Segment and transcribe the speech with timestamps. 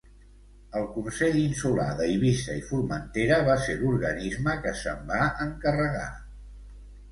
[0.77, 6.11] El Consell Insular d'Eivissa i Formentera va ser l'organisme que se'n va encarregar.